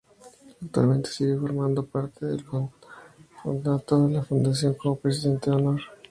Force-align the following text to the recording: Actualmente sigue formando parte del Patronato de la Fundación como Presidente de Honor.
Actualmente 0.63 1.11
sigue 1.11 1.37
formando 1.37 1.85
parte 1.85 2.25
del 2.25 2.43
Patronato 2.43 4.07
de 4.07 4.13
la 4.15 4.23
Fundación 4.23 4.73
como 4.73 4.95
Presidente 4.95 5.51
de 5.51 5.57
Honor. 5.57 5.81